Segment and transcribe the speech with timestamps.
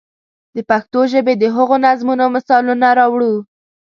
[0.55, 3.33] د پښتو ژبې د هغو نظمونو مثالونه راوړو.